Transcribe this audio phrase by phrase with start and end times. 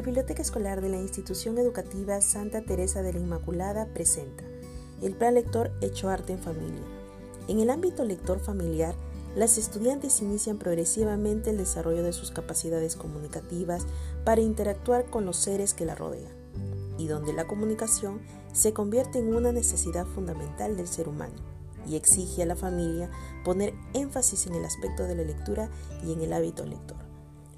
[0.00, 4.44] La Biblioteca Escolar de la Institución Educativa Santa Teresa de la Inmaculada presenta
[5.02, 6.86] el Plan Lector Hecho Arte en Familia.
[7.48, 8.94] En el ámbito lector familiar,
[9.36, 13.84] las estudiantes inician progresivamente el desarrollo de sus capacidades comunicativas
[14.24, 16.32] para interactuar con los seres que la rodean,
[16.96, 18.22] y donde la comunicación
[18.54, 21.36] se convierte en una necesidad fundamental del ser humano
[21.86, 23.10] y exige a la familia
[23.44, 25.68] poner énfasis en el aspecto de la lectura
[26.02, 26.96] y en el hábito lector.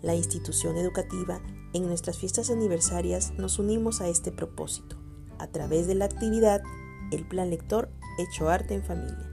[0.03, 1.41] La institución educativa,
[1.73, 4.97] en nuestras fiestas aniversarias, nos unimos a este propósito,
[5.39, 6.63] a través de la actividad
[7.11, 9.31] El Plan Lector Hecho Arte en Familia,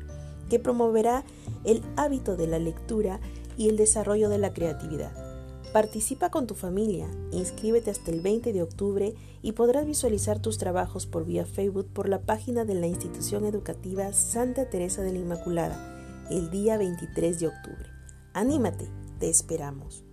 [0.50, 1.24] que promoverá
[1.64, 3.20] el hábito de la lectura
[3.58, 5.30] y el desarrollo de la creatividad
[5.74, 11.06] Participa con tu familia, inscríbete hasta el 20 de octubre y podrás visualizar tus trabajos
[11.06, 16.26] por vía Facebook por la página de la institución educativa Santa Teresa de la Inmaculada
[16.32, 17.90] el día 23 de octubre.
[18.34, 20.09] Anímate, te esperamos.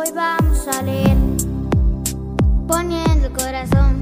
[0.00, 1.16] Hoy vamos a leer
[2.68, 3.98] poniendo el corazón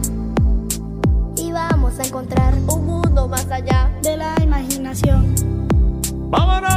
[1.57, 5.35] vamos a encontrar un mundo más allá de la imaginación.
[6.29, 6.71] ¡Vámonos!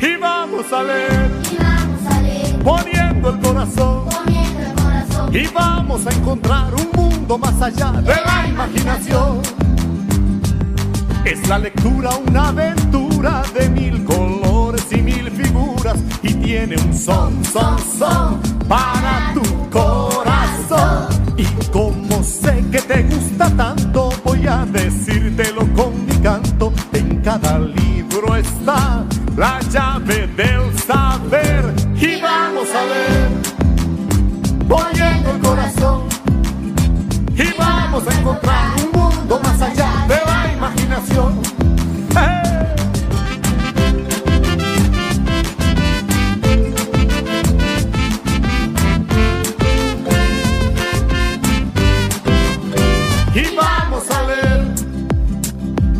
[0.00, 5.34] Y vamos a leer, y vamos a leer poniendo el corazón, poniendo el corazón.
[5.34, 6.99] y vamos a encontrar un mundo
[7.38, 9.40] más allá de la imaginación.
[11.24, 17.44] Es la lectura una aventura de mil colores y mil figuras y tiene un son,
[17.44, 21.08] son, son para tu corazón.
[21.36, 26.72] Y como sé que te gusta tanto, voy a decírtelo con mi canto.
[26.92, 29.04] En cada libro está
[29.36, 30.69] la llave del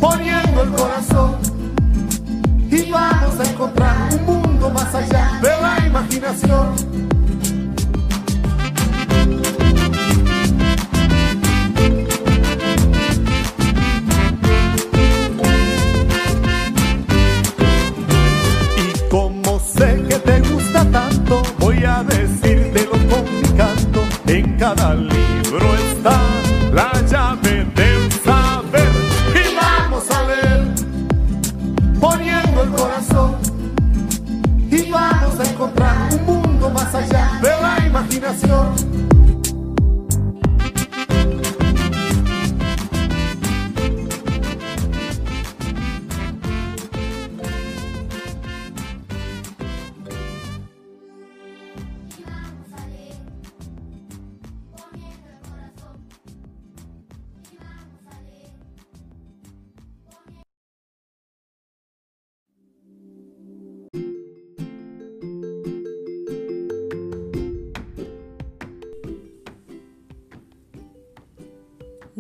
[0.00, 1.37] poniendo el corazón
[2.71, 6.75] y vamos a encontrar un mundo más allá de la imaginación.
[18.77, 22.93] Y como sé que te gusta tanto, voy a decírtelo
[23.56, 24.03] canto.
[24.27, 26.19] En cada libro está
[26.72, 28.11] la llave del
[32.48, 33.36] el corazón.
[34.70, 38.89] Y vamos a encontrar un mundo más allá de la imaginación.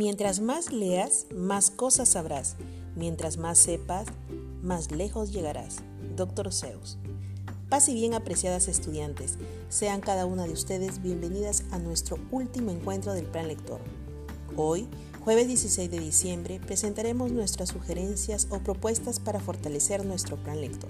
[0.02, 2.56] Mientras más leas, más cosas sabrás.
[2.96, 4.06] Mientras más sepas,
[4.62, 5.80] más lejos llegarás.
[6.16, 6.96] Doctor Zeus.
[7.68, 9.36] Paz y bien apreciadas estudiantes,
[9.68, 13.82] sean cada una de ustedes bienvenidas a nuestro último encuentro del Plan Lector.
[14.56, 14.88] Hoy,
[15.22, 20.88] jueves 16 de diciembre, presentaremos nuestras sugerencias o propuestas para fortalecer nuestro Plan Lector.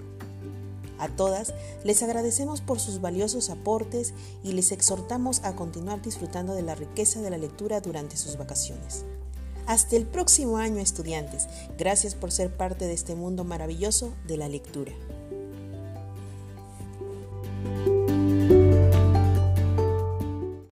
[1.01, 4.13] A todas les agradecemos por sus valiosos aportes
[4.43, 9.03] y les exhortamos a continuar disfrutando de la riqueza de la lectura durante sus vacaciones.
[9.65, 11.47] Hasta el próximo año, estudiantes.
[11.75, 14.91] Gracias por ser parte de este mundo maravilloso de la lectura.